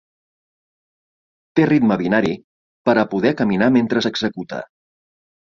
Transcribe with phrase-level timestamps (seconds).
[1.59, 2.33] Té ritme binari,
[2.89, 4.67] per a poder caminar mentre s'executa.